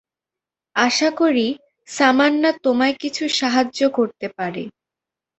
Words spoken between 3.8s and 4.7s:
করতে পারে।